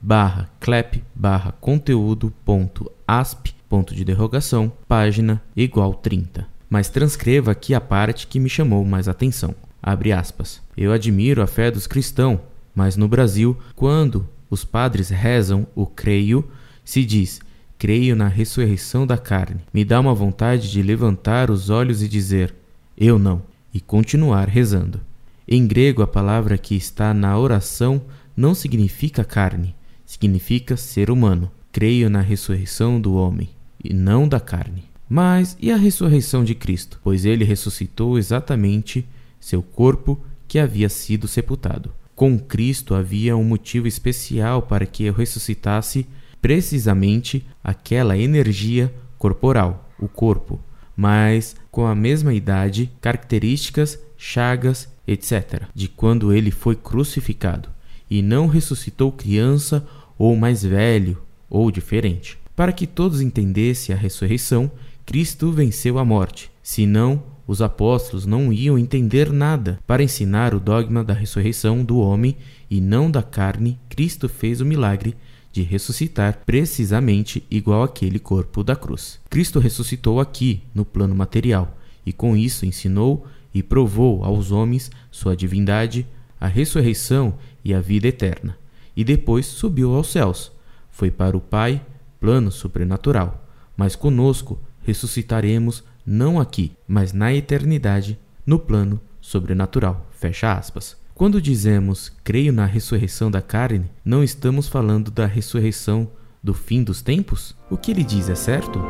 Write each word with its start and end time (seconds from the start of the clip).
barra 0.00 0.50
clap 0.58 1.00
barra 1.14 1.52
conteúdo 1.52 2.32
ponto 2.44 2.90
asp 3.06 3.61
ponto 3.72 3.94
de 3.94 4.04
derrogação 4.04 4.70
página 4.86 5.42
igual 5.56 5.94
30 5.94 6.46
mas 6.68 6.90
transcreva 6.90 7.52
aqui 7.52 7.72
a 7.72 7.80
parte 7.80 8.26
que 8.26 8.38
me 8.38 8.50
chamou 8.50 8.84
mais 8.84 9.08
atenção. 9.08 9.54
Abre 9.82 10.12
aspas. 10.12 10.60
Eu 10.76 10.92
admiro 10.92 11.40
a 11.40 11.46
fé 11.46 11.70
dos 11.70 11.86
cristãos 11.86 12.38
mas 12.74 12.98
no 12.98 13.08
Brasil 13.08 13.56
quando 13.74 14.28
os 14.50 14.62
padres 14.62 15.08
rezam 15.08 15.66
o 15.74 15.86
creio 15.86 16.46
se 16.84 17.02
diz 17.02 17.40
creio 17.78 18.14
na 18.14 18.28
ressurreição 18.28 19.06
da 19.06 19.16
carne 19.16 19.62
me 19.72 19.86
dá 19.86 19.98
uma 20.00 20.12
vontade 20.12 20.70
de 20.70 20.82
levantar 20.82 21.50
os 21.50 21.70
olhos 21.70 22.02
e 22.02 22.08
dizer 22.08 22.54
eu 22.94 23.18
não 23.18 23.40
e 23.72 23.80
continuar 23.80 24.48
rezando. 24.48 25.00
Em 25.48 25.66
grego 25.66 26.02
a 26.02 26.06
palavra 26.06 26.58
que 26.58 26.76
está 26.76 27.14
na 27.14 27.38
oração 27.38 28.02
não 28.36 28.54
significa 28.54 29.24
carne 29.24 29.74
significa 30.04 30.76
ser 30.76 31.10
humano. 31.10 31.50
Creio 31.72 32.10
na 32.10 32.20
ressurreição 32.20 33.00
do 33.00 33.14
homem 33.14 33.48
e 33.82 33.92
não 33.92 34.28
da 34.28 34.40
carne. 34.40 34.84
Mas 35.08 35.56
e 35.60 35.70
a 35.70 35.76
ressurreição 35.76 36.42
de 36.42 36.54
Cristo? 36.54 37.00
Pois 37.02 37.24
ele 37.24 37.44
ressuscitou 37.44 38.18
exatamente 38.18 39.06
seu 39.38 39.62
corpo 39.62 40.18
que 40.48 40.58
havia 40.58 40.88
sido 40.88 41.28
sepultado. 41.28 41.92
Com 42.14 42.38
Cristo 42.38 42.94
havia 42.94 43.36
um 43.36 43.44
motivo 43.44 43.86
especial 43.86 44.62
para 44.62 44.86
que 44.86 45.04
eu 45.04 45.12
ressuscitasse 45.12 46.06
precisamente 46.40 47.46
aquela 47.62 48.16
energia 48.16 48.92
corporal, 49.18 49.88
o 49.98 50.08
corpo, 50.08 50.60
mas 50.96 51.54
com 51.70 51.86
a 51.86 51.94
mesma 51.94 52.34
idade, 52.34 52.90
características, 53.00 53.98
chagas, 54.16 54.88
etc., 55.06 55.62
de 55.74 55.88
quando 55.88 56.32
ele 56.32 56.50
foi 56.50 56.74
crucificado, 56.76 57.68
e 58.10 58.20
não 58.20 58.46
ressuscitou 58.46 59.12
criança 59.12 59.86
ou 60.18 60.36
mais 60.36 60.62
velho, 60.62 61.22
ou 61.48 61.70
diferente. 61.70 62.38
Para 62.54 62.72
que 62.72 62.86
todos 62.86 63.20
entendessem 63.20 63.94
a 63.94 63.98
ressurreição, 63.98 64.70
Cristo 65.04 65.50
venceu 65.50 65.98
a 65.98 66.04
morte. 66.04 66.50
Senão, 66.62 67.22
os 67.46 67.60
apóstolos 67.60 68.24
não 68.24 68.52
iam 68.52 68.78
entender 68.78 69.32
nada. 69.32 69.78
Para 69.86 70.02
ensinar 70.02 70.54
o 70.54 70.60
dogma 70.60 71.02
da 71.02 71.12
ressurreição 71.12 71.84
do 71.84 71.98
homem 71.98 72.36
e 72.70 72.80
não 72.80 73.10
da 73.10 73.22
carne, 73.22 73.78
Cristo 73.88 74.28
fez 74.28 74.60
o 74.60 74.66
milagre 74.66 75.16
de 75.52 75.62
ressuscitar 75.62 76.40
precisamente 76.46 77.44
igual 77.50 77.82
aquele 77.82 78.18
corpo 78.18 78.64
da 78.64 78.74
cruz. 78.74 79.20
Cristo 79.28 79.58
ressuscitou 79.58 80.20
aqui, 80.20 80.62
no 80.74 80.84
plano 80.84 81.14
material, 81.14 81.76
e 82.06 82.12
com 82.12 82.36
isso 82.36 82.64
ensinou 82.64 83.26
e 83.52 83.62
provou 83.62 84.24
aos 84.24 84.50
homens 84.50 84.90
sua 85.10 85.36
divindade, 85.36 86.06
a 86.40 86.46
ressurreição 86.46 87.34
e 87.64 87.74
a 87.74 87.80
vida 87.80 88.08
eterna 88.08 88.56
e 88.96 89.04
depois 89.04 89.46
subiu 89.46 89.94
aos 89.94 90.10
céus. 90.10 90.52
Foi 90.90 91.10
para 91.10 91.36
o 91.36 91.40
Pai, 91.40 91.80
plano 92.22 92.52
sobrenatural. 92.52 93.44
Mas 93.76 93.96
conosco 93.96 94.56
ressuscitaremos 94.84 95.82
não 96.06 96.38
aqui, 96.38 96.70
mas 96.86 97.12
na 97.12 97.34
eternidade, 97.34 98.16
no 98.46 98.60
plano 98.60 99.00
sobrenatural. 99.20 100.06
Fecha 100.12 100.52
aspas. 100.52 100.96
Quando 101.16 101.42
dizemos 101.42 102.12
creio 102.22 102.52
na 102.52 102.64
ressurreição 102.64 103.28
da 103.28 103.42
carne, 103.42 103.90
não 104.04 104.22
estamos 104.22 104.68
falando 104.68 105.10
da 105.10 105.26
ressurreição 105.26 106.08
do 106.40 106.54
fim 106.54 106.84
dos 106.84 107.02
tempos? 107.02 107.56
O 107.68 107.76
que 107.76 107.90
ele 107.90 108.04
diz 108.04 108.28
é 108.28 108.36
certo? 108.36 108.80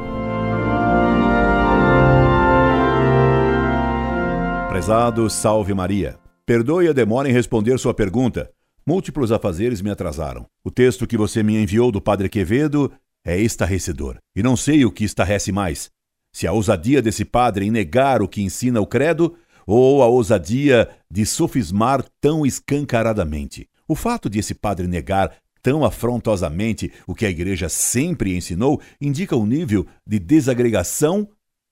Prezado, 4.68 5.28
salve 5.30 5.72
Maria. 5.72 6.18
Perdoe 6.44 6.88
a 6.88 6.92
demora 6.92 7.30
em 7.30 7.32
responder 7.32 7.78
sua 7.78 7.94
pergunta. 7.94 8.50
Múltiplos 8.86 9.32
afazeres 9.32 9.80
me 9.80 9.90
atrasaram. 9.90 10.44
O 10.62 10.70
texto 10.70 11.06
que 11.06 11.16
você 11.16 11.42
me 11.42 11.56
enviou 11.56 11.90
do 11.90 12.00
Padre 12.00 12.28
Quevedo 12.28 12.92
é 13.24 13.38
estarrecedor. 13.38 14.18
E 14.34 14.42
não 14.42 14.56
sei 14.56 14.84
o 14.84 14.90
que 14.90 15.04
estarrece 15.04 15.52
mais: 15.52 15.90
se 16.32 16.46
a 16.46 16.52
ousadia 16.52 17.02
desse 17.02 17.24
padre 17.24 17.66
em 17.66 17.70
negar 17.70 18.22
o 18.22 18.28
que 18.28 18.42
ensina 18.42 18.80
o 18.80 18.86
credo 18.86 19.36
ou 19.66 20.02
a 20.02 20.06
ousadia 20.06 20.88
de 21.10 21.24
sofismar 21.24 22.04
tão 22.20 22.44
escancaradamente. 22.44 23.68
O 23.86 23.94
fato 23.94 24.28
de 24.28 24.38
esse 24.38 24.54
padre 24.54 24.86
negar 24.86 25.36
tão 25.62 25.84
afrontosamente 25.84 26.92
o 27.06 27.14
que 27.14 27.24
a 27.24 27.30
igreja 27.30 27.68
sempre 27.68 28.36
ensinou 28.36 28.80
indica 29.00 29.36
o 29.36 29.46
nível 29.46 29.86
de 30.06 30.18
desagregação 30.18 31.28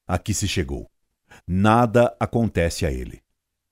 a 0.07 0.19
que 0.19 0.33
se 0.33 0.47
chegou. 0.47 0.89
Nada 1.47 2.15
acontece 2.21 2.87
a 2.87 2.93
ele. 2.93 3.21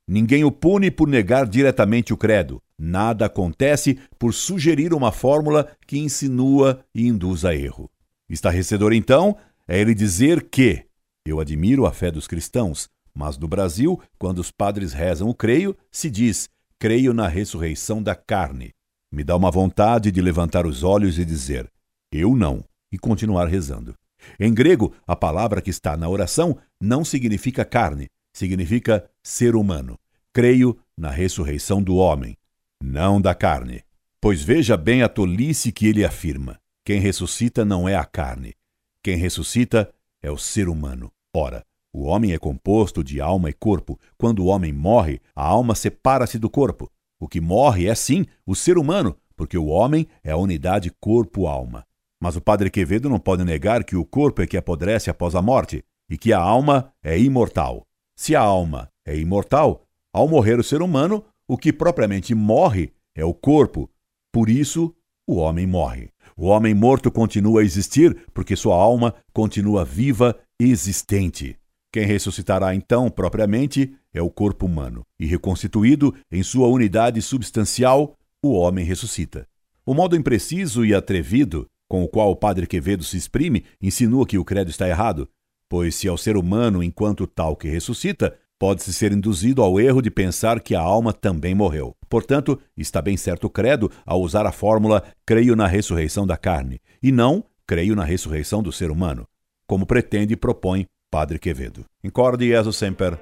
Ninguém 0.08 0.42
o 0.42 0.50
pune 0.50 0.90
por 0.90 1.06
negar 1.06 1.46
diretamente 1.46 2.14
o 2.14 2.16
credo. 2.16 2.62
Nada 2.78 3.26
acontece 3.26 3.98
por 4.18 4.32
sugerir 4.32 4.94
uma 4.94 5.12
fórmula 5.12 5.70
que 5.86 5.98
insinua 5.98 6.82
e 6.94 7.06
induz 7.06 7.44
a 7.44 7.54
erro. 7.54 7.90
Estarrecedor, 8.26 8.94
então, 8.94 9.36
é 9.66 9.78
ele 9.78 9.94
dizer 9.94 10.48
que 10.48 10.82
eu 11.26 11.40
admiro 11.40 11.84
a 11.84 11.92
fé 11.92 12.10
dos 12.10 12.26
cristãos, 12.26 12.88
mas 13.14 13.36
no 13.36 13.46
Brasil, 13.46 14.00
quando 14.18 14.38
os 14.38 14.50
padres 14.50 14.94
rezam 14.94 15.28
o 15.28 15.34
creio, 15.34 15.76
se 15.90 16.08
diz 16.08 16.48
creio 16.78 17.12
na 17.12 17.28
ressurreição 17.28 18.02
da 18.02 18.14
carne. 18.14 18.72
Me 19.12 19.22
dá 19.22 19.36
uma 19.36 19.50
vontade 19.50 20.10
de 20.10 20.22
levantar 20.22 20.66
os 20.66 20.82
olhos 20.82 21.18
e 21.18 21.24
dizer 21.24 21.70
eu 22.10 22.34
não, 22.34 22.64
e 22.90 22.98
continuar 22.98 23.46
rezando. 23.46 23.94
Em 24.40 24.54
grego, 24.54 24.94
a 25.06 25.14
palavra 25.14 25.60
que 25.60 25.68
está 25.68 25.98
na 25.98 26.08
oração 26.08 26.56
não 26.80 27.04
significa 27.04 27.62
carne, 27.64 28.08
significa 28.38 29.08
ser 29.22 29.56
humano. 29.56 29.98
Creio 30.32 30.78
na 30.96 31.10
ressurreição 31.10 31.82
do 31.82 31.96
homem, 31.96 32.36
não 32.82 33.20
da 33.20 33.34
carne. 33.34 33.82
Pois 34.20 34.42
veja 34.42 34.76
bem 34.76 35.02
a 35.02 35.08
tolice 35.08 35.72
que 35.72 35.86
ele 35.86 36.04
afirma: 36.04 36.58
quem 36.84 37.00
ressuscita 37.00 37.64
não 37.64 37.88
é 37.88 37.96
a 37.96 38.04
carne. 38.04 38.54
Quem 39.02 39.16
ressuscita 39.16 39.92
é 40.22 40.30
o 40.30 40.38
ser 40.38 40.68
humano. 40.68 41.12
Ora, 41.34 41.64
o 41.92 42.04
homem 42.04 42.32
é 42.32 42.38
composto 42.38 43.02
de 43.02 43.20
alma 43.20 43.50
e 43.50 43.52
corpo. 43.52 43.98
Quando 44.16 44.40
o 44.40 44.46
homem 44.46 44.72
morre, 44.72 45.20
a 45.34 45.44
alma 45.44 45.74
separa-se 45.74 46.38
do 46.38 46.48
corpo. 46.48 46.90
O 47.20 47.26
que 47.26 47.40
morre 47.40 47.88
é 47.88 47.94
sim 47.94 48.24
o 48.46 48.54
ser 48.54 48.78
humano, 48.78 49.16
porque 49.36 49.58
o 49.58 49.66
homem 49.66 50.06
é 50.22 50.30
a 50.30 50.36
unidade 50.36 50.92
corpo-alma. 51.00 51.84
Mas 52.20 52.36
o 52.36 52.40
padre 52.40 52.70
Quevedo 52.70 53.08
não 53.08 53.18
pode 53.18 53.44
negar 53.44 53.84
que 53.84 53.96
o 53.96 54.04
corpo 54.04 54.42
é 54.42 54.46
que 54.46 54.56
apodrece 54.56 55.10
após 55.10 55.34
a 55.34 55.42
morte 55.42 55.84
e 56.08 56.16
que 56.16 56.32
a 56.32 56.40
alma 56.40 56.92
é 57.02 57.18
imortal. 57.18 57.87
Se 58.18 58.34
a 58.34 58.40
alma 58.40 58.90
é 59.06 59.16
imortal, 59.16 59.86
ao 60.12 60.26
morrer 60.26 60.58
o 60.58 60.64
ser 60.64 60.82
humano, 60.82 61.24
o 61.46 61.56
que 61.56 61.72
propriamente 61.72 62.34
morre 62.34 62.92
é 63.14 63.24
o 63.24 63.32
corpo. 63.32 63.88
Por 64.32 64.50
isso, 64.50 64.92
o 65.24 65.36
homem 65.36 65.68
morre. 65.68 66.10
O 66.36 66.46
homem 66.46 66.74
morto 66.74 67.12
continua 67.12 67.60
a 67.60 67.64
existir 67.64 68.26
porque 68.34 68.56
sua 68.56 68.74
alma 68.74 69.14
continua 69.32 69.84
viva 69.84 70.36
e 70.60 70.64
existente. 70.64 71.56
Quem 71.92 72.06
ressuscitará 72.06 72.74
então, 72.74 73.08
propriamente, 73.08 73.94
é 74.12 74.20
o 74.20 74.28
corpo 74.28 74.66
humano, 74.66 75.06
e 75.16 75.24
reconstituído 75.24 76.12
em 76.28 76.42
sua 76.42 76.66
unidade 76.66 77.22
substancial, 77.22 78.18
o 78.42 78.50
homem 78.50 78.84
ressuscita. 78.84 79.46
O 79.86 79.94
modo 79.94 80.16
impreciso 80.16 80.84
e 80.84 80.92
atrevido 80.92 81.68
com 81.88 82.02
o 82.02 82.08
qual 82.08 82.32
o 82.32 82.36
padre 82.36 82.66
Quevedo 82.66 83.04
se 83.04 83.16
exprime 83.16 83.64
insinua 83.80 84.26
que 84.26 84.38
o 84.38 84.44
credo 84.44 84.70
está 84.70 84.88
errado, 84.88 85.28
pois 85.68 85.94
se 85.94 86.08
é 86.08 86.12
o 86.12 86.16
ser 86.16 86.36
humano 86.36 86.82
enquanto 86.82 87.26
tal 87.26 87.56
que 87.56 87.68
ressuscita, 87.68 88.36
pode-se 88.58 88.92
ser 88.92 89.12
induzido 89.12 89.62
ao 89.62 89.78
erro 89.78 90.02
de 90.02 90.10
pensar 90.10 90.60
que 90.60 90.74
a 90.74 90.80
alma 90.80 91.12
também 91.12 91.54
morreu. 91.54 91.94
Portanto, 92.08 92.58
está 92.76 93.00
bem 93.00 93.16
certo 93.16 93.44
o 93.44 93.50
credo 93.50 93.90
ao 94.04 94.20
usar 94.20 94.46
a 94.46 94.52
fórmula 94.52 95.02
creio 95.24 95.54
na 95.54 95.66
ressurreição 95.66 96.26
da 96.26 96.36
carne, 96.36 96.80
e 97.02 97.12
não 97.12 97.44
creio 97.66 97.94
na 97.94 98.04
ressurreição 98.04 98.62
do 98.62 98.72
ser 98.72 98.90
humano, 98.90 99.26
como 99.66 99.86
pretende 99.86 100.34
e 100.34 100.36
propõe 100.36 100.86
Padre 101.10 101.38
Quevedo. 101.38 101.84
Incorde 102.02 102.48
Jesus 102.48 102.76
Semper, 102.76 103.18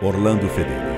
Orlando 0.00 0.48
Fedeli. 0.48 0.91